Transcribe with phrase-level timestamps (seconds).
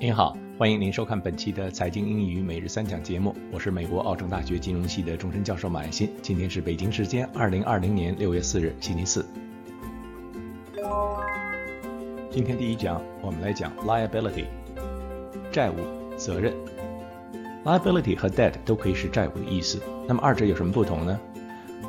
[0.00, 3.34] 您好，欢迎您收看本期的财经英语每日三讲节目。
[3.50, 6.08] 我是美国奥城大学金融系的终身教授马爱新。
[6.22, 9.26] 今天是北京时间二零二零年六月四日，星期四。
[12.30, 14.44] 今天第一讲，我们来讲 liability，
[15.50, 15.74] 债务、
[16.16, 16.54] 责任。
[17.64, 19.82] liability 和 debt 都可以是债务的意思。
[20.06, 21.18] 那么二者有什么不同呢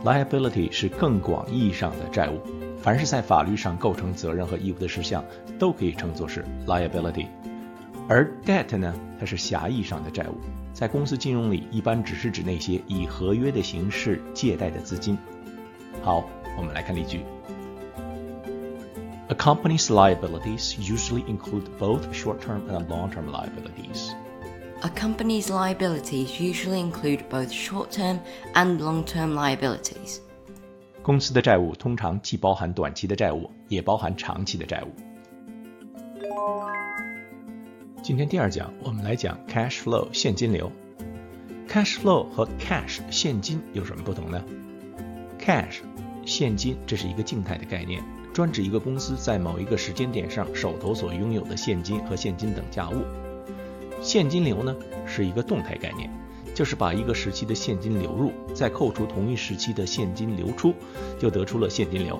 [0.03, 2.39] ？liability 是更广义上的债务，
[2.81, 5.23] 凡是在法律上构成责任和义务的事项，
[5.59, 7.27] 都可以称作是 liability。
[8.09, 10.33] 而 debt 呢，它是狭义上的债务，
[10.73, 15.15] 在公司金融里一般只是指那些以合约的形式借贷的资金。
[16.01, 16.27] 好，
[16.57, 17.21] 我们来看例句。
[19.27, 24.09] A company's liabilities usually include both short-term and long-term liabilities.
[24.81, 28.21] A company's liabilities usually include both short-term
[28.55, 30.17] and long-term liabilities.
[31.03, 34.87] 公司的债务通常既包含短期的债务，也包含长期的债务。
[38.01, 40.71] 今天第二讲，我们来讲 cash flow 现金流。
[41.67, 44.43] cash flow 和 cash 现金有什么不同呢
[45.37, 45.79] ？cash
[46.25, 48.01] 现金这是一个静态的概念，
[48.33, 53.03] 专指一个公司在某一个时间点上手头所拥有的现金和现金等价物。
[54.01, 56.09] 现金流呢是一个动态概念，
[56.55, 60.73] 就是把一个时期的现金流入，再扣除同一时期的现金流出，
[61.19, 62.19] 就得出了现金流。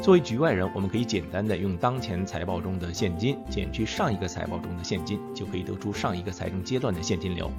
[0.00, 7.50] 作为局外人，我们可以简单的用当前财报中的现金减去上一个财报中的现金，就可以得出上一个财政阶段的现金流。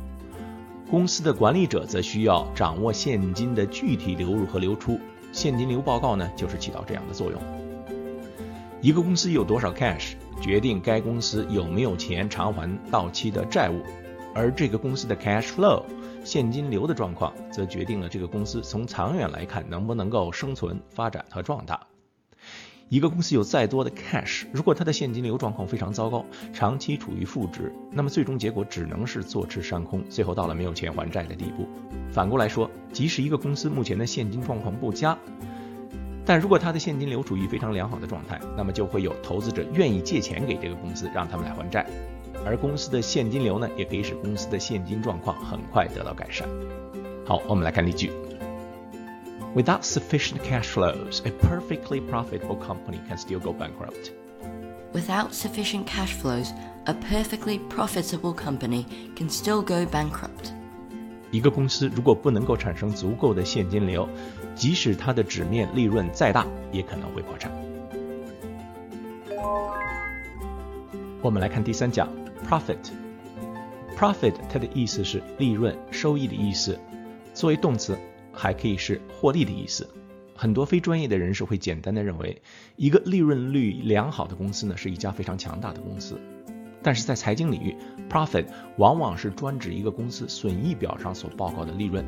[0.90, 5.00] 公司的管理者则需要掌握现金的具体流入和流出，
[5.32, 7.40] 现金流报告呢就是起到这样的作用。
[8.82, 13.84] 一个公司有多少 cash，决定该公司有没有钱偿还到期的债务，
[14.34, 15.84] 而这个公司的 cash flow
[16.24, 21.86] 现金流的状况，则决定了这个公司从长远来看能不能够生存、发展和壮大。
[22.90, 31.68] 一个公司有再多的 cash，如果它的现金流状况非常糟糕，长期处于负值，那么最终结果只能是坐吃山空，最后到了没有钱还债的地步。
[32.12, 35.16] 反过来说，即使一个公司目前的现金状况不佳，
[36.26, 41.86] 但如果它的现金流处于非常良好的状态，那么就会有投资者愿意借钱给这个公司，让他们来还债，
[42.44, 46.50] 而公司的现金流呢，也可以使公司的现金状况很快得到改善。
[47.24, 48.10] 好，我们来看例句。
[49.55, 54.13] Without sufficient cash flows, a perfectly profitable company can still go bankrupt.
[54.93, 56.53] Without sufficient cash flows,
[56.87, 58.87] a perfectly profitable company
[59.17, 60.53] can still go bankrupt.
[61.31, 64.09] 一个公司如果不能够产生足够的现金流，
[64.55, 67.51] 即使它的纸面利润再大，也可能会破产。
[71.21, 72.09] 我们来看第三讲，
[72.49, 76.79] profit。profit 它的意思是利润、收益的意思，
[77.33, 77.97] 作为动词。
[78.40, 79.86] 还可以是获利的意思。
[80.34, 82.42] 很多非专业的人士会简单的认为，
[82.78, 86.18] 一个利润率良好的公司呢，是一家非常强大的公司。
[86.82, 87.76] 但是在财经领域
[88.10, 88.46] ，profit
[88.78, 92.06] 往往是专指一个公司损益表上所报告的利润。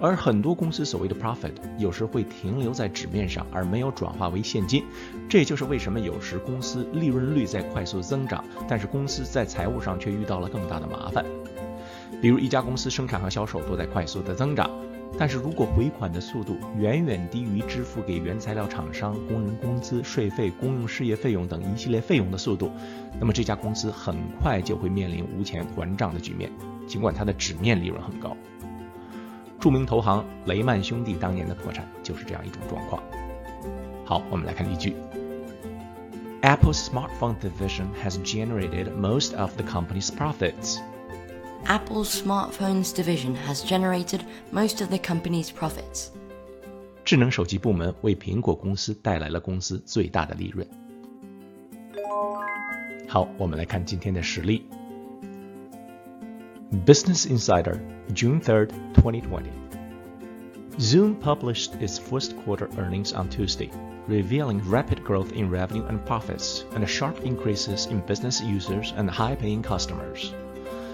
[0.00, 4.82] 而很多公司所谓的 profit 有时会停留在纸面上，而没有转化为现金。
[5.28, 11.24] 这也就是为什么有时公司利润率在快速增长，但是公司在财务上却遇到了更大的麻烦。
[12.20, 14.68] 比如一家公司生产和销售都在快速的增长。
[15.16, 22.70] 但是如果回款的速度远远低于支付给原材料厂商、工人工资、税费、公用事业费用等一系列费用的速度，
[23.20, 26.50] 那么这家公司很快就会面临无钱还账的局面，
[26.86, 28.36] 尽管它的纸面利润很高。
[29.60, 33.02] 著名投行雷曼兄弟当年的破产就是这样一种状况。
[34.04, 34.94] 好，我们来看例句
[36.42, 40.80] ：Apple's smartphone division has generated most of the company's profits.
[41.65, 46.09] Apple's smartphones division has generated most of the company's profits.
[47.05, 50.67] 智能手机部门为苹果公司带来了公司最大的利润。
[53.07, 54.65] 好，我们来看今天的实例。
[56.85, 57.79] Business Insider,
[58.13, 59.45] June 3rd, 2020.
[60.79, 63.69] Zoom published its first quarter earnings on Tuesday,
[64.07, 69.35] revealing rapid growth in revenue and profits and sharp increases in business users and high
[69.35, 70.31] paying customers.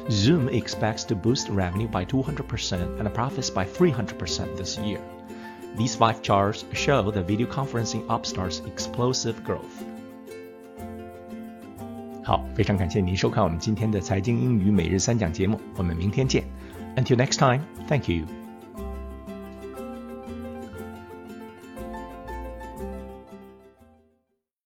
[0.10, 5.00] Zoom expects to boost revenue by 200% and profits by 300% this year.
[5.78, 9.84] These five charts show the video conferencing upstart's explosive growth.
[12.24, 16.44] 好，非常感谢您收看我们今天的财经英语每日三讲节目，我们明天见。
[16.96, 18.39] Until next time, thank you.